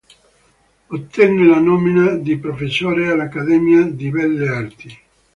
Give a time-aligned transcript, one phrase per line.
[0.89, 4.99] Ottenne la nomina di professore all'Accademia di Belle Arti.